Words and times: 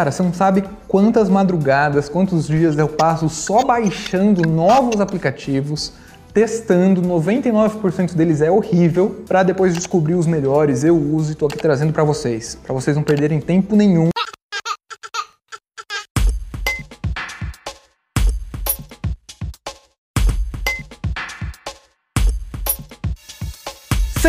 Cara, 0.00 0.10
você 0.10 0.22
não 0.22 0.32
sabe 0.32 0.64
quantas 0.88 1.28
madrugadas, 1.28 2.08
quantos 2.08 2.46
dias 2.46 2.78
eu 2.78 2.88
passo 2.88 3.28
só 3.28 3.62
baixando 3.62 4.48
novos 4.48 4.98
aplicativos, 4.98 5.92
testando, 6.32 7.02
99% 7.02 8.14
deles 8.14 8.40
é 8.40 8.50
horrível, 8.50 9.22
para 9.28 9.42
depois 9.42 9.74
descobrir 9.74 10.14
os 10.14 10.26
melhores, 10.26 10.84
eu 10.84 10.96
uso 10.96 11.32
e 11.32 11.34
tô 11.34 11.44
aqui 11.44 11.58
trazendo 11.58 11.92
para 11.92 12.02
vocês, 12.02 12.58
para 12.64 12.72
vocês 12.72 12.96
não 12.96 13.02
perderem 13.02 13.42
tempo 13.42 13.76
nenhum. 13.76 14.08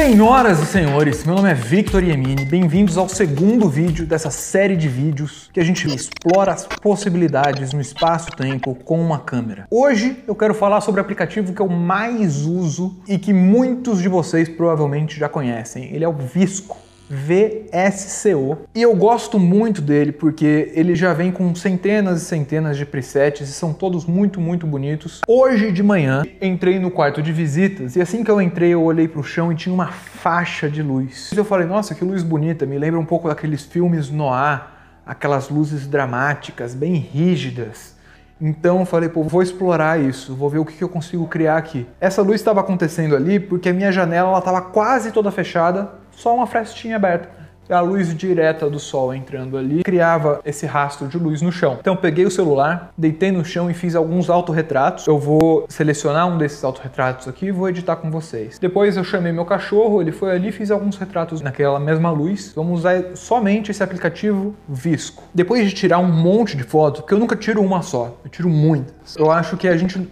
Senhoras 0.02 0.60
e 0.60 0.66
senhores, 0.66 1.24
meu 1.26 1.36
nome 1.36 1.52
é 1.52 1.54
Victor 1.54 2.04
Yemini, 2.04 2.44
bem-vindos 2.44 2.98
ao 2.98 3.08
segundo 3.08 3.70
vídeo 3.70 4.04
dessa 4.04 4.32
série 4.32 4.76
de 4.76 4.88
vídeos 4.88 5.48
que 5.54 5.60
a 5.60 5.64
gente 5.64 5.88
explora 5.94 6.52
as 6.54 6.66
possibilidades 6.66 7.72
no 7.72 7.80
espaço-tempo 7.80 8.74
com 8.84 9.00
uma 9.00 9.20
câmera. 9.20 9.68
Hoje 9.70 10.18
eu 10.28 10.34
quero 10.34 10.56
falar 10.56 10.82
sobre 10.82 11.00
o 11.00 11.04
aplicativo 11.04 11.54
que 11.54 11.62
eu 11.62 11.68
mais 11.68 12.48
uso 12.48 12.96
e 13.08 13.20
que 13.20 13.32
muitos 13.32 14.02
de 14.02 14.10
vocês 14.10 14.50
provavelmente 14.50 15.20
já 15.20 15.30
conhecem. 15.30 15.94
Ele 15.94 16.04
é 16.04 16.10
o 16.10 16.14
Visco. 16.14 16.76
VSCO. 17.12 18.60
E 18.74 18.82
eu 18.82 18.96
gosto 18.96 19.38
muito 19.38 19.82
dele 19.82 20.14
porque 20.14 20.72
ele 20.74 20.96
já 20.96 21.14
vem 21.14 21.32
com 21.32 21.54
centenas 21.54 22.22
e 22.22 22.26
centenas 22.26 22.78
de 22.78 22.86
presets 22.86 23.50
e 23.50 23.52
são 23.52 23.74
todos 23.74 24.06
muito, 24.06 24.40
muito 24.40 24.66
bonitos. 24.66 25.20
Hoje 25.28 25.72
de 25.72 25.84
manhã 25.84 26.24
entrei 26.42 26.80
no 26.80 26.90
quarto 26.90 27.22
de 27.22 27.34
visitas 27.34 27.98
e 27.98 28.02
assim 28.02 28.24
que 28.24 28.32
eu 28.32 28.42
entrei 28.42 28.72
eu 28.72 28.82
olhei 28.82 29.08
para 29.08 29.20
o 29.20 29.24
chão 29.24 29.52
e 29.52 29.56
tinha 29.56 29.74
uma 29.74 29.88
faixa 29.88 30.70
de 30.70 30.82
luz. 30.82 31.32
Eu 31.36 31.44
falei, 31.44 31.68
nossa, 31.68 31.94
que 31.94 32.06
luz 32.06 32.24
bonita, 32.24 32.66
me 32.66 32.78
lembra 32.78 33.00
um 33.00 33.06
pouco 33.06 33.28
daqueles 33.28 33.66
filmes 33.66 34.10
noir, 34.10 34.62
aquelas 35.06 35.50
luzes 35.50 35.88
dramáticas, 35.88 36.74
bem 36.74 36.96
rígidas. 36.96 38.00
Então 38.40 38.80
eu 38.80 38.86
falei, 38.86 39.10
pô, 39.10 39.22
vou 39.24 39.44
explorar 39.44 40.00
isso, 40.00 40.34
vou 40.34 40.50
ver 40.50 40.60
o 40.60 40.66
que 40.66 40.82
eu 40.82 40.90
consigo 40.90 41.28
criar 41.28 41.58
aqui. 41.58 41.86
Essa 42.00 42.22
luz 42.22 42.42
estava 42.42 42.62
acontecendo 42.62 43.16
ali 43.16 43.40
porque 43.40 43.70
a 43.70 43.74
minha 43.74 43.92
janela 43.92 44.36
estava 44.38 44.62
quase 44.62 45.12
toda 45.12 45.30
fechada 45.30 46.01
só 46.12 46.36
uma 46.36 46.48
frestinha 46.48 46.96
aberta. 46.96 47.42
A 47.70 47.80
luz 47.80 48.14
direta 48.14 48.70
do 48.70 48.78
sol 48.78 49.14
entrando 49.14 49.58
ali 49.58 49.82
criava 49.82 50.42
esse 50.44 50.66
rastro 50.66 51.08
de 51.08 51.18
luz 51.18 51.42
no 51.42 51.54
chão. 51.54 51.78
Então 51.80 51.96
peguei 51.96 52.26
o 52.26 52.32
celular, 52.32 52.92
deitei 52.98 53.32
no 53.32 53.46
chão 53.46 53.72
e 53.72 53.74
fiz 53.74 53.96
alguns 53.96 54.30
autorretratos. 54.30 55.08
Eu 55.08 55.18
vou 55.18 55.66
selecionar 55.70 56.28
um 56.28 56.38
desses 56.38 56.62
autorretratos 56.66 57.30
aqui 57.30 57.46
e 57.46 57.52
vou 57.52 57.70
editar 57.70 57.96
com 57.96 58.12
vocês. 58.12 58.60
Depois 58.60 58.98
eu 58.98 59.06
chamei 59.06 59.32
meu 59.32 59.46
cachorro, 59.46 60.02
ele 60.02 60.12
foi 60.12 60.32
ali 60.32 60.50
e 60.50 60.52
fiz 60.52 60.70
alguns 60.70 60.98
retratos 60.98 61.40
naquela 61.40 61.80
mesma 61.80 62.12
luz. 62.12 62.52
Vamos 62.54 62.80
usar 62.80 63.16
somente 63.16 63.72
esse 63.72 63.82
aplicativo 63.82 64.54
Visco. 64.68 65.24
Depois 65.34 65.66
de 65.66 65.74
tirar 65.74 66.00
um 66.00 66.12
monte 66.12 66.58
de 66.58 66.64
fotos, 66.64 67.02
porque 67.02 67.14
eu 67.14 67.20
nunca 67.20 67.38
tiro 67.38 67.62
uma 67.62 67.82
só, 67.82 68.18
eu 68.26 68.30
tiro 68.30 68.50
muitas. 68.50 69.16
Eu 69.16 69.32
acho 69.32 69.56
que 69.56 69.70
a 69.70 69.78
gente 69.78 70.12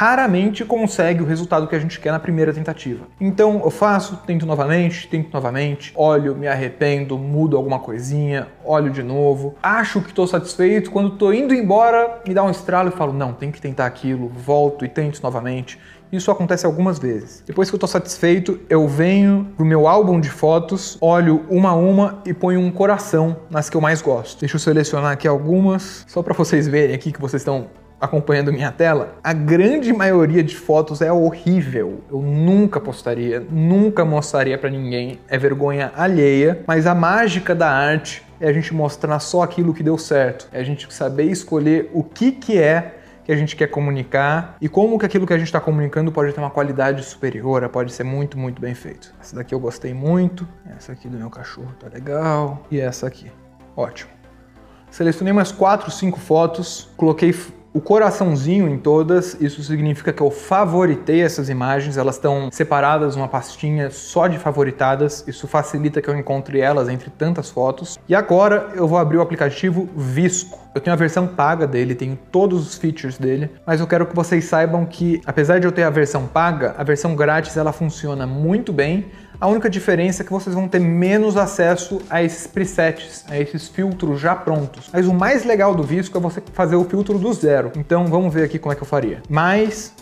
raramente 0.00 0.64
consegue 0.64 1.22
o 1.22 1.26
resultado 1.26 1.66
que 1.66 1.76
a 1.76 1.78
gente 1.78 2.00
quer 2.00 2.10
na 2.10 2.18
primeira 2.18 2.54
tentativa. 2.54 3.04
Então 3.20 3.60
eu 3.62 3.70
faço, 3.70 4.16
tento 4.26 4.46
novamente, 4.46 5.06
tento 5.06 5.30
novamente, 5.30 5.92
olho, 5.94 6.34
me 6.34 6.48
arrependo, 6.48 7.18
mudo 7.18 7.54
alguma 7.54 7.78
coisinha, 7.78 8.48
olho 8.64 8.90
de 8.90 9.02
novo, 9.02 9.56
acho 9.62 10.00
que 10.00 10.08
estou 10.08 10.26
satisfeito, 10.26 10.90
quando 10.90 11.12
estou 11.12 11.34
indo 11.34 11.52
embora, 11.52 12.22
me 12.26 12.32
dá 12.32 12.42
um 12.42 12.48
estralo 12.48 12.88
e 12.88 12.92
falo, 12.92 13.12
não, 13.12 13.34
tem 13.34 13.50
que 13.50 13.60
tentar 13.60 13.84
aquilo, 13.84 14.26
volto 14.28 14.86
e 14.86 14.88
tento 14.88 15.22
novamente. 15.22 15.78
Isso 16.10 16.30
acontece 16.30 16.64
algumas 16.64 16.98
vezes. 16.98 17.44
Depois 17.46 17.68
que 17.68 17.74
eu 17.74 17.76
estou 17.76 17.88
satisfeito, 17.88 18.58
eu 18.70 18.88
venho 18.88 19.52
pro 19.54 19.66
meu 19.66 19.86
álbum 19.86 20.18
de 20.18 20.30
fotos, 20.30 20.96
olho 20.98 21.44
uma 21.50 21.72
a 21.72 21.74
uma 21.74 22.22
e 22.24 22.32
ponho 22.32 22.58
um 22.58 22.70
coração 22.70 23.36
nas 23.50 23.68
que 23.68 23.76
eu 23.76 23.82
mais 23.82 24.00
gosto. 24.00 24.40
Deixa 24.40 24.56
eu 24.56 24.60
selecionar 24.60 25.12
aqui 25.12 25.28
algumas, 25.28 26.06
só 26.08 26.22
para 26.22 26.32
vocês 26.32 26.66
verem 26.66 26.94
aqui 26.94 27.12
que 27.12 27.20
vocês 27.20 27.42
estão 27.42 27.68
acompanhando 28.00 28.52
minha 28.52 28.72
tela, 28.72 29.14
a 29.22 29.32
grande 29.32 29.92
maioria 29.92 30.42
de 30.42 30.56
fotos 30.56 31.02
é 31.02 31.12
horrível. 31.12 32.00
Eu 32.10 32.22
nunca 32.22 32.80
postaria, 32.80 33.40
nunca 33.50 34.04
mostraria 34.04 34.56
para 34.56 34.70
ninguém. 34.70 35.20
É 35.28 35.36
vergonha 35.36 35.92
alheia, 35.94 36.64
mas 36.66 36.86
a 36.86 36.94
mágica 36.94 37.54
da 37.54 37.70
arte 37.70 38.24
é 38.40 38.48
a 38.48 38.52
gente 38.52 38.72
mostrar 38.72 39.18
só 39.20 39.42
aquilo 39.42 39.74
que 39.74 39.82
deu 39.82 39.98
certo. 39.98 40.48
É 40.50 40.60
a 40.60 40.64
gente 40.64 40.92
saber 40.92 41.24
escolher 41.24 41.90
o 41.92 42.02
que 42.02 42.32
que 42.32 42.58
é 42.58 42.96
que 43.22 43.30
a 43.30 43.36
gente 43.36 43.54
quer 43.54 43.68
comunicar 43.68 44.56
e 44.60 44.68
como 44.68 44.98
que 44.98 45.04
aquilo 45.04 45.26
que 45.26 45.32
a 45.32 45.38
gente 45.38 45.46
está 45.46 45.60
comunicando 45.60 46.10
pode 46.10 46.32
ter 46.32 46.40
uma 46.40 46.50
qualidade 46.50 47.04
superior, 47.04 47.68
pode 47.68 47.92
ser 47.92 48.02
muito, 48.02 48.38
muito 48.38 48.60
bem 48.60 48.74
feito. 48.74 49.14
Essa 49.20 49.36
daqui 49.36 49.54
eu 49.54 49.60
gostei 49.60 49.92
muito, 49.92 50.48
essa 50.76 50.92
aqui 50.92 51.06
do 51.06 51.18
meu 51.18 51.30
cachorro 51.30 51.72
tá 51.78 51.86
legal 51.92 52.66
e 52.70 52.80
essa 52.80 53.06
aqui, 53.06 53.30
ótimo. 53.76 54.10
Selecionei 54.90 55.32
umas 55.32 55.52
4, 55.52 55.90
5 55.90 56.18
fotos, 56.18 56.90
coloquei 56.96 57.32
o 57.72 57.80
coraçãozinho 57.80 58.68
em 58.68 58.76
todas, 58.76 59.36
isso 59.40 59.62
significa 59.62 60.12
que 60.12 60.20
eu 60.20 60.30
favoritei 60.30 61.22
essas 61.22 61.48
imagens, 61.48 61.96
elas 61.96 62.16
estão 62.16 62.48
separadas 62.50 63.14
numa 63.14 63.28
pastinha 63.28 63.90
só 63.90 64.26
de 64.26 64.38
favoritadas, 64.38 65.24
isso 65.28 65.46
facilita 65.46 66.02
que 66.02 66.08
eu 66.08 66.18
encontre 66.18 66.60
elas 66.60 66.88
entre 66.88 67.10
tantas 67.10 67.48
fotos. 67.48 67.96
E 68.08 68.14
agora 68.14 68.70
eu 68.74 68.88
vou 68.88 68.98
abrir 68.98 69.18
o 69.18 69.22
aplicativo 69.22 69.88
Visco. 69.96 70.58
Eu 70.74 70.80
tenho 70.80 70.94
a 70.94 70.96
versão 70.96 71.26
paga 71.26 71.66
dele, 71.66 71.94
tenho 71.94 72.18
todos 72.30 72.66
os 72.66 72.76
features 72.76 73.18
dele, 73.18 73.50
mas 73.66 73.80
eu 73.80 73.86
quero 73.86 74.06
que 74.06 74.14
vocês 74.14 74.44
saibam 74.44 74.84
que, 74.84 75.20
apesar 75.24 75.58
de 75.60 75.66
eu 75.66 75.72
ter 75.72 75.82
a 75.82 75.90
versão 75.90 76.26
paga, 76.26 76.74
a 76.76 76.82
versão 76.82 77.14
grátis 77.14 77.56
ela 77.56 77.72
funciona 77.72 78.26
muito 78.26 78.72
bem. 78.72 79.06
A 79.40 79.46
única 79.46 79.70
diferença 79.70 80.22
é 80.22 80.26
que 80.26 80.30
vocês 80.30 80.54
vão 80.54 80.68
ter 80.68 80.78
menos 80.78 81.34
acesso 81.34 81.98
a 82.10 82.22
esses 82.22 82.46
presets, 82.46 83.24
a 83.26 83.38
esses 83.38 83.68
filtros 83.68 84.20
já 84.20 84.36
prontos. 84.36 84.90
Mas 84.92 85.06
o 85.06 85.14
mais 85.14 85.46
legal 85.46 85.74
do 85.74 85.82
Visco 85.82 86.18
é 86.18 86.20
você 86.20 86.42
fazer 86.52 86.76
o 86.76 86.84
filtro 86.84 87.18
do 87.18 87.32
zero. 87.32 87.72
Então 87.74 88.06
vamos 88.06 88.34
ver 88.34 88.44
aqui 88.44 88.58
como 88.58 88.70
é 88.74 88.76
que 88.76 88.82
eu 88.82 88.86
faria. 88.86 89.22
Mais 89.30 89.94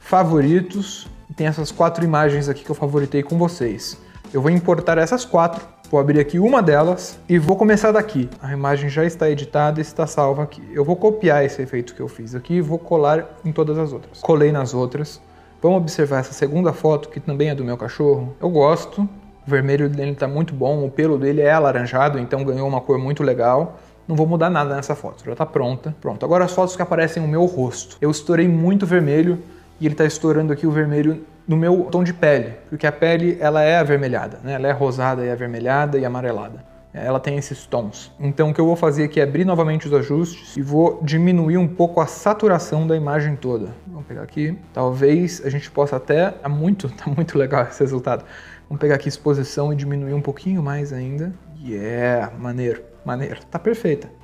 favoritos, 0.00 1.06
tem 1.36 1.46
essas 1.46 1.70
quatro 1.70 2.02
imagens 2.02 2.48
aqui 2.48 2.64
que 2.64 2.70
eu 2.70 2.74
favoritei 2.74 3.22
com 3.22 3.36
vocês. 3.36 3.98
Eu 4.32 4.40
vou 4.40 4.50
importar 4.50 4.96
essas 4.96 5.22
quatro 5.22 5.62
Vou 5.90 5.98
abrir 5.98 6.20
aqui 6.20 6.38
uma 6.38 6.62
delas 6.62 7.18
e 7.26 7.38
vou 7.38 7.56
começar 7.56 7.92
daqui. 7.92 8.28
A 8.42 8.52
imagem 8.52 8.90
já 8.90 9.06
está 9.06 9.30
editada 9.30 9.80
e 9.80 9.82
está 9.82 10.06
salva 10.06 10.42
aqui. 10.42 10.62
Eu 10.70 10.84
vou 10.84 10.94
copiar 10.94 11.42
esse 11.46 11.62
efeito 11.62 11.94
que 11.94 12.00
eu 12.00 12.08
fiz 12.08 12.34
aqui 12.34 12.56
e 12.56 12.60
vou 12.60 12.78
colar 12.78 13.38
em 13.42 13.50
todas 13.50 13.78
as 13.78 13.90
outras. 13.90 14.20
Colei 14.20 14.52
nas 14.52 14.74
outras. 14.74 15.18
Vamos 15.60 15.78
observar 15.78 16.20
essa 16.20 16.32
segunda 16.32 16.72
foto, 16.72 17.08
que 17.08 17.18
também 17.18 17.50
é 17.50 17.54
do 17.54 17.64
meu 17.64 17.76
cachorro. 17.76 18.34
Eu 18.40 18.48
gosto. 18.48 19.02
O 19.02 19.50
vermelho 19.50 19.88
dele 19.88 20.12
está 20.12 20.28
muito 20.28 20.54
bom, 20.54 20.84
o 20.84 20.90
pelo 20.90 21.18
dele 21.18 21.40
é 21.40 21.50
alaranjado, 21.50 22.18
então 22.18 22.44
ganhou 22.44 22.68
uma 22.68 22.80
cor 22.80 22.98
muito 22.98 23.22
legal. 23.22 23.78
Não 24.06 24.14
vou 24.14 24.26
mudar 24.26 24.50
nada 24.50 24.76
nessa 24.76 24.94
foto, 24.94 25.24
já 25.24 25.32
está 25.32 25.44
pronta. 25.44 25.96
Pronto, 26.00 26.24
agora 26.24 26.44
as 26.44 26.52
fotos 26.52 26.76
que 26.76 26.82
aparecem 26.82 27.22
o 27.24 27.26
meu 27.26 27.44
rosto. 27.46 27.96
Eu 28.00 28.10
estourei 28.10 28.46
muito 28.46 28.86
vermelho 28.86 29.42
e 29.80 29.86
ele 29.86 29.94
está 29.94 30.04
estourando 30.04 30.52
aqui 30.52 30.66
o 30.66 30.70
vermelho 30.70 31.24
no 31.46 31.56
meu 31.56 31.88
tom 31.90 32.04
de 32.04 32.12
pele, 32.12 32.54
porque 32.68 32.86
a 32.86 32.92
pele 32.92 33.38
ela 33.40 33.62
é 33.62 33.78
avermelhada, 33.78 34.38
né? 34.44 34.52
ela 34.52 34.68
é 34.68 34.72
rosada 34.72 35.24
e 35.24 35.30
avermelhada 35.30 35.98
e 35.98 36.04
amarelada. 36.04 36.67
Ela 36.92 37.20
tem 37.20 37.36
esses 37.36 37.66
tons. 37.66 38.10
Então 38.18 38.50
o 38.50 38.54
que 38.54 38.60
eu 38.60 38.66
vou 38.66 38.76
fazer 38.76 39.04
aqui 39.04 39.20
é 39.20 39.22
abrir 39.22 39.44
novamente 39.44 39.86
os 39.86 39.92
ajustes 39.92 40.56
e 40.56 40.62
vou 40.62 41.00
diminuir 41.02 41.58
um 41.58 41.68
pouco 41.68 42.00
a 42.00 42.06
saturação 42.06 42.86
da 42.86 42.96
imagem 42.96 43.36
toda. 43.36 43.74
Vamos 43.86 44.06
pegar 44.06 44.22
aqui. 44.22 44.56
Talvez 44.72 45.42
a 45.44 45.50
gente 45.50 45.70
possa 45.70 45.96
até... 45.96 46.30
Tá 46.30 46.48
muito, 46.48 46.88
tá 46.96 47.10
muito 47.10 47.36
legal 47.36 47.64
esse 47.64 47.80
resultado. 47.80 48.24
Vamos 48.68 48.80
pegar 48.80 48.94
aqui 48.96 49.08
exposição 49.08 49.72
e 49.72 49.76
diminuir 49.76 50.14
um 50.14 50.22
pouquinho 50.22 50.62
mais 50.62 50.92
ainda. 50.92 51.32
Yeah, 51.62 52.32
maneiro, 52.38 52.82
maneiro. 53.04 53.40
Tá 53.50 53.58
perfeita. 53.58 54.17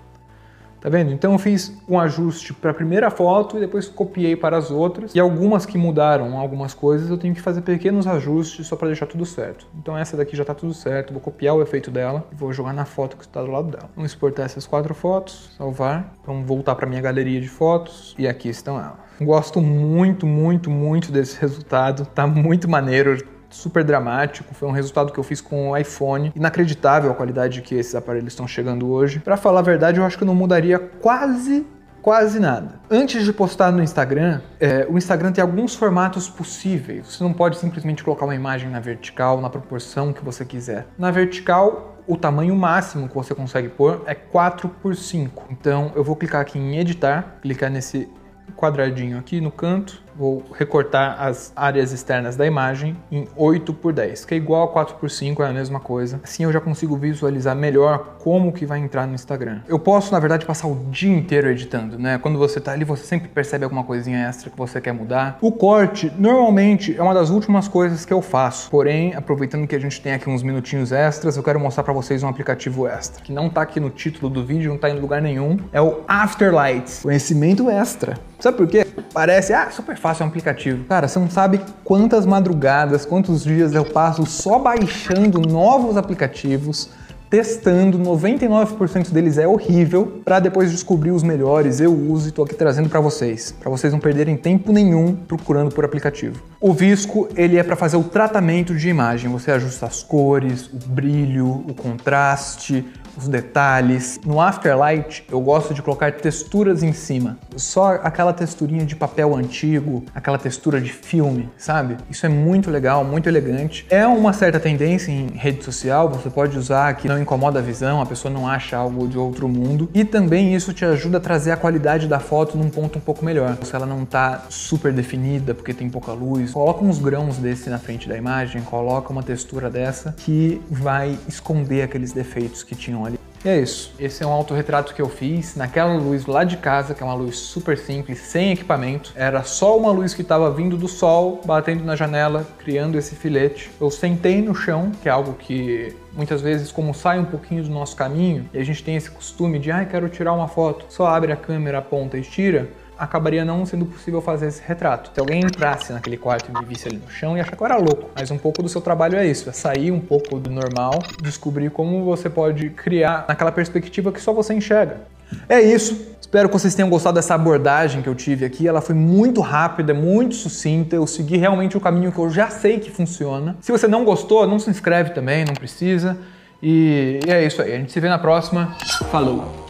Tá 0.84 0.91
vendo? 0.91 1.11
Então 1.12 1.33
eu 1.33 1.39
fiz 1.39 1.75
um 1.89 1.99
ajuste 1.99 2.53
para 2.53 2.71
a 2.71 2.75
primeira 2.75 3.11
foto 3.11 3.56
e 3.56 3.61
depois 3.61 3.89
copiei 3.89 4.37
para 4.37 4.59
as 4.59 4.71
outras. 4.71 5.15
E 5.15 5.19
algumas 5.19 5.65
que 5.65 5.78
mudaram 5.78 6.39
algumas 6.39 6.75
coisas, 6.75 7.09
eu 7.09 7.17
tenho 7.17 7.34
que 7.34 7.41
fazer 7.41 7.62
pequenos 7.62 8.06
ajustes 8.06 8.67
só 8.67 8.77
para 8.77 8.89
deixar 8.89 9.06
tudo 9.06 9.25
certo. 9.25 9.67
Então 9.78 9.97
essa 9.97 10.15
daqui 10.15 10.37
já 10.37 10.43
está 10.43 10.55
tudo 10.55 10.75
certo, 10.75 11.11
vou 11.11 11.22
copiar 11.22 11.55
o 11.55 11.62
efeito 11.62 11.91
dela 11.91 12.28
e 12.31 12.34
vou 12.34 12.53
jogar 12.53 12.75
na 12.75 12.84
foto 12.84 13.17
que 13.17 13.25
está 13.25 13.41
do 13.41 13.50
lado 13.50 13.71
dela. 13.71 13.89
Vamos 13.97 14.11
exportar 14.11 14.45
essas 14.45 14.67
quatro 14.67 14.93
fotos, 14.95 15.55
salvar. 15.56 16.19
Vamos 16.27 16.47
voltar 16.47 16.75
para 16.75 16.86
minha 16.86 17.01
galeria 17.01 17.41
de 17.41 17.48
fotos 17.48 18.15
e 18.19 18.28
aqui 18.28 18.51
estão 18.51 18.78
elas. 18.78 18.98
Gosto 19.19 19.63
muito, 19.63 20.27
muito, 20.27 20.69
muito 20.69 21.10
desse 21.10 21.41
resultado. 21.41 22.04
Tá 22.04 22.27
muito 22.27 22.69
maneiro 22.69 23.25
super 23.54 23.84
dramático, 23.84 24.53
foi 24.53 24.68
um 24.68 24.72
resultado 24.72 25.12
que 25.12 25.18
eu 25.18 25.24
fiz 25.24 25.41
com 25.41 25.71
o 25.71 25.77
iPhone. 25.77 26.33
Inacreditável 26.34 27.10
a 27.10 27.15
qualidade 27.15 27.62
que 27.62 27.74
esses 27.74 27.95
aparelhos 27.95 28.33
estão 28.33 28.47
chegando 28.47 28.91
hoje. 28.91 29.21
Para 29.21 29.36
falar 29.36 29.60
a 29.60 29.62
verdade, 29.62 29.98
eu 29.98 30.04
acho 30.04 30.18
que 30.18 30.24
não 30.24 30.34
mudaria 30.34 30.78
quase 30.78 31.66
quase 32.03 32.39
nada. 32.39 32.80
Antes 32.91 33.24
de 33.24 33.33
postar 33.33 33.72
no 33.72 33.83
Instagram, 33.83 34.42
é, 34.60 34.86
o 34.91 34.98
Instagram 34.98 35.33
tem 35.33 35.41
alguns 35.41 35.74
formatos 35.74 36.28
possíveis. 36.28 37.06
Você 37.06 37.24
não 37.24 37.33
pode 37.33 37.56
simplesmente 37.56 38.04
colocar 38.04 38.27
uma 38.27 38.34
imagem 38.34 38.68
na 38.68 38.78
vertical, 38.78 39.41
na 39.41 39.48
proporção 39.48 40.12
que 40.12 40.22
você 40.22 40.45
quiser. 40.45 40.86
Na 40.98 41.10
vertical, 41.10 41.97
o 42.07 42.15
tamanho 42.15 42.54
máximo 42.54 43.09
que 43.09 43.15
você 43.15 43.34
consegue 43.34 43.71
pôr 43.71 44.03
é 44.04 44.15
4 44.15 44.68
por 44.68 44.95
5. 44.95 45.47
Então 45.50 45.92
eu 45.97 46.04
vou 46.04 46.15
clicar 46.15 46.42
aqui 46.42 46.59
em 46.59 46.77
editar, 46.77 47.39
clicar 47.41 47.71
nesse 47.71 48.07
quadradinho 48.54 49.18
aqui 49.18 49.41
no 49.41 49.50
canto 49.50 50.03
vou 50.16 50.43
recortar 50.55 51.21
as 51.21 51.53
áreas 51.55 51.93
externas 51.93 52.37
da 52.37 52.47
imagem 52.47 52.97
em 53.11 53.27
8 53.37 53.72
por 53.75 53.93
10, 53.93 54.25
que 54.25 54.34
é 54.34 54.37
igual 54.37 54.65
a 54.65 54.69
4 54.69 54.97
por 54.97 55.11
5, 55.11 55.43
é 55.43 55.49
a 55.49 55.53
mesma 55.53 55.81
coisa. 55.81 56.21
Assim 56.22 56.45
eu 56.45 56.53
já 56.53 56.61
consigo 56.61 56.97
visualizar 56.97 57.55
melhor 57.57 58.16
como 58.21 58.53
que 58.53 58.65
vai 58.65 58.78
entrar 58.78 59.07
no 59.07 59.15
Instagram. 59.15 59.61
Eu 59.69 59.78
posso, 59.78 60.13
na 60.13 60.19
verdade, 60.19 60.47
passar 60.47 60.69
o 60.69 60.75
dia 60.91 61.15
inteiro 61.15 61.49
editando, 61.49 61.99
né? 61.99 62.19
Quando 62.19 62.39
você 62.39 62.61
tá 62.61 62.72
ali, 62.72 62.84
você 62.84 63.05
sempre 63.05 63.28
percebe 63.28 63.65
alguma 63.65 63.84
coisinha 63.84 64.27
extra 64.27 64.51
que 64.51 64.57
você 64.57 64.81
quer 64.81 64.93
mudar. 64.93 65.39
O 65.41 65.53
corte, 65.53 66.13
normalmente, 66.19 66.97
é 66.97 67.03
uma 67.03 67.15
das 67.15 67.31
últimas 67.31 67.69
coisas 67.69 68.05
que 68.05 68.13
eu 68.13 68.22
faço. 68.22 68.71
Porém, 68.71 69.15
aproveitando 69.15 69.67
que 69.67 69.75
a 69.75 69.81
gente 69.81 70.01
tem 70.01 70.15
aqui 70.15 70.28
uns 70.28 70.43
minutinhos 70.43 70.93
extras, 70.93 71.37
eu 71.37 71.43
quero 71.43 71.60
mostrar 71.60 71.84
para 71.84 71.93
vocês 71.93 72.22
um 72.22 72.28
aplicativo 72.28 72.87
extra, 72.87 73.22
que 73.22 73.33
não 73.33 73.49
tá 73.49 73.63
aqui 73.63 73.81
no 73.81 73.91
título 73.91 74.31
do 74.31 74.45
vídeo, 74.45 74.71
não 74.71 74.78
tá 74.78 74.89
em 74.91 74.99
lugar 74.99 75.21
nenhum. 75.21 75.59
É 75.72 75.81
o 75.81 76.01
Afterlight. 76.07 77.03
Conhecimento 77.03 77.71
extra. 77.71 78.19
Sabe 78.39 78.57
por 78.57 78.67
quê? 78.67 78.84
Parece, 79.13 79.53
ah, 79.53 79.71
super 79.71 79.97
fácil, 79.97 80.23
é 80.23 80.27
um 80.27 80.29
aplicativo. 80.29 80.85
Cara, 80.85 81.09
você 81.09 81.19
não 81.19 81.31
sabe 81.31 81.61
quantas 81.83 82.27
madrugadas, 82.27 83.05
quantos 83.05 83.45
dias 83.45 83.75
eu 83.75 83.85
passo 83.85 84.27
só 84.27 84.59
baixando 84.59 85.41
novos 85.41 85.97
aplicativos 85.97 86.91
testando, 87.28 87.98
99% 87.98 89.10
deles 89.10 89.38
é 89.38 89.47
horrível, 89.47 90.21
para 90.24 90.41
depois 90.41 90.71
descobrir 90.71 91.10
os 91.10 91.22
melhores, 91.22 91.80
eu 91.80 91.92
uso 91.92 92.28
e 92.28 92.32
tô 92.32 92.42
aqui 92.42 92.54
trazendo 92.54 92.88
para 92.88 93.00
vocês, 93.00 93.53
para 93.53 93.71
vocês 93.71 93.92
não 93.92 94.00
perderem 94.00 94.36
tempo 94.36 94.72
nenhum 94.72 95.15
procurando 95.15 95.74
por 95.74 95.84
aplicativo. 95.84 96.42
O 96.60 96.72
Visco, 96.72 97.28
ele 97.36 97.59
é 97.59 97.62
para 97.62 97.76
fazer 97.76 97.97
o 97.97 98.04
tratamento 98.04 98.74
de 98.74 98.88
imagem, 98.88 99.30
você 99.30 99.50
ajusta 99.50 99.86
as 99.86 100.03
cores, 100.03 100.66
o 100.66 100.78
brilho, 100.88 101.65
o 101.68 101.74
contraste, 101.74 102.84
os 103.16 103.28
detalhes. 103.28 104.21
No 104.24 104.41
Afterlight, 104.41 105.24
eu 105.30 105.41
gosto 105.41 105.74
de 105.74 105.82
colocar 105.82 106.12
texturas 106.12 106.82
em 106.82 106.92
cima. 106.92 107.38
Só 107.56 107.94
aquela 108.03 108.32
texturinha 108.32 108.84
de 108.84 108.97
papel 108.97 109.34
antigo, 109.34 110.04
aquela 110.15 110.38
textura 110.38 110.80
de 110.80 110.92
filme, 110.92 111.48
sabe? 111.56 111.97
Isso 112.10 112.26
é 112.26 112.28
muito 112.28 112.71
legal, 112.71 113.04
muito 113.04 113.28
elegante. 113.28 113.86
É 113.88 114.06
uma 114.06 114.32
certa 114.32 114.59
tendência 114.59 115.10
em 115.10 115.28
rede 115.28 115.62
social, 115.65 116.09
você 116.09 116.30
pode 116.30 116.59
usar 116.59 116.94
que 116.94 117.09
não 117.15 117.22
incomoda 117.22 117.61
a 117.61 117.63
visão, 117.63 118.01
a 118.01 118.07
pessoa 118.07 118.33
não 118.33 118.47
acha 118.47 118.77
algo 118.77 119.07
de 119.07 119.16
outro 119.16 119.49
mundo. 119.49 119.89
E 119.95 120.05
também 120.05 120.55
isso 120.55 120.72
te 120.72 120.84
ajuda 120.84 121.19
a 121.19 121.21
trazer 121.21 121.53
a 121.53 121.57
qualidade 121.57 122.09
da 122.09 122.19
foto 122.19 122.59
num 122.59 122.69
ponto 122.69 122.99
um 122.99 123.01
pouco 123.01 123.25
melhor. 123.25 123.57
Se 123.63 123.75
ela 123.75 123.87
não 123.87 124.05
tá 124.05 124.45
super 124.49 124.93
definida 124.93 125.55
porque 125.55 125.72
tem 125.72 125.89
pouca 125.89 126.13
luz, 126.13 126.53
coloca 126.53 126.84
uns 126.84 126.99
grãos 126.99 127.39
desse 127.39 127.71
na 127.71 127.78
frente 127.78 128.09
da 128.09 128.16
imagem, 128.16 128.63
coloca 128.63 129.13
uma 129.13 129.22
textura 129.22 129.71
dessa 129.71 130.15
que 130.19 130.61
vai 130.71 131.16
esconder 131.28 131.83
aqueles 131.83 132.13
defeitos 132.13 132.63
que 132.63 132.75
tinham 132.75 133.05
ali. 133.05 133.23
E 133.45 133.49
é 133.49 133.61
isso. 133.61 133.93
Esse 134.01 134.23
é 134.23 134.27
um 134.27 134.33
autorretrato 134.33 134.95
que 134.95 135.03
eu 135.03 135.09
fiz 135.09 135.55
naquela 135.55 135.93
luz 135.95 136.25
lá 136.25 136.45
de 136.45 136.57
casa, 136.57 136.95
que 136.95 137.03
é 137.03 137.07
uma 137.07 137.15
luz 137.15 137.37
super 137.37 137.77
simples, 137.77 138.19
sem 138.21 138.53
equipamento. 138.53 139.13
Era 139.15 139.43
só 139.43 139.77
uma 139.77 139.91
luz 139.91 140.15
que 140.15 140.23
estava 140.23 140.51
vindo 140.51 140.79
do 140.79 140.89
sol, 140.89 141.43
batendo 141.45 141.85
na 141.85 141.95
janela, 141.95 142.47
criando 142.59 142.97
esse 142.97 143.15
filete. 143.15 143.71
Eu 143.79 143.91
sentei 143.91 144.41
no 144.41 144.55
chão, 144.55 144.93
que 145.03 145.11
é 145.11 145.13
algo 145.13 145.35
que 145.35 145.95
muitas 146.15 146.41
vezes, 146.41 146.73
como 146.73 146.95
sai 146.95 147.19
um 147.19 147.25
pouquinho 147.27 147.63
do 147.63 147.71
nosso 147.71 147.95
caminho, 147.95 148.49
e 148.55 148.59
a 148.59 148.65
gente 148.65 148.83
tem 148.83 148.97
esse 148.97 149.11
costume 149.11 149.59
de, 149.59 149.71
ai, 149.71 149.83
ah, 149.83 149.87
quero 149.87 150.09
tirar 150.09 150.33
uma 150.33 150.49
foto, 150.49 150.87
só 150.89 151.07
abre 151.07 151.31
a 151.33 151.37
câmera, 151.37 151.79
aponta 151.79 152.17
e 152.17 152.23
tira 152.23 152.71
acabaria 152.99 153.45
não 153.45 153.65
sendo 153.67 153.85
possível 153.87 154.21
fazer 154.21 154.47
esse 154.47 154.63
retrato. 154.65 155.11
Se 155.13 155.21
alguém 155.21 155.41
entrasse 155.41 155.93
naquele 155.93 156.17
quarto 156.17 156.51
e 156.51 156.59
me 156.59 156.65
visse 156.65 156.89
ali 156.89 156.99
no 156.99 157.11
chão, 157.11 157.37
ia 157.37 157.43
achar 157.43 157.57
que 157.57 157.63
eu 157.63 157.67
era 157.67 157.77
louco. 157.77 158.11
Mas 158.15 158.31
um 158.31 158.39
pouco 158.39 158.63
do 158.63 158.69
seu 158.69 158.81
trabalho 158.81 159.17
é 159.17 159.27
isso, 159.27 159.49
é 159.49 159.53
sair 159.53 159.91
um 159.91 160.01
pouco 160.01 160.39
do 160.39 160.51
normal, 160.51 161.03
descobrir 161.23 161.71
como 161.71 162.05
você 162.05 162.31
pode 162.31 162.71
criar 162.71 163.25
naquela 163.29 163.53
perspectiva 163.53 164.13
que 164.13 164.21
só 164.21 164.33
você 164.33 164.55
enxerga. 164.55 165.03
É 165.49 165.61
isso. 165.61 166.15
Espero 166.21 166.49
que 166.49 166.55
vocês 166.55 166.75
tenham 166.75 166.89
gostado 166.89 167.15
dessa 167.15 167.35
abordagem 167.35 168.03
que 168.03 168.09
eu 168.09 168.15
tive 168.15 168.45
aqui. 168.45 168.67
Ela 168.67 168.81
foi 168.81 168.95
muito 168.95 169.41
rápida, 169.41 169.95
muito 169.95 170.35
sucinta. 170.35 170.97
Eu 170.97 171.07
segui 171.07 171.37
realmente 171.37 171.77
o 171.77 171.81
caminho 171.81 172.11
que 172.11 172.19
eu 172.19 172.31
já 172.31 172.49
sei 172.51 172.79
que 172.79 172.91
funciona. 172.91 173.57
Se 173.61 173.71
você 173.71 173.87
não 173.87 174.05
gostou, 174.05 174.47
não 174.47 174.59
se 174.59 174.71
inscreve 174.71 175.11
também, 175.11 175.45
não 175.45 175.55
precisa. 175.55 176.17
E 176.63 177.21
é 177.27 177.45
isso 177.45 177.63
aí. 177.63 177.75
A 177.75 177.77
gente 177.77 177.93
se 177.93 178.01
vê 178.01 178.09
na 178.09 178.19
próxima. 178.19 178.75
Falou! 179.11 179.64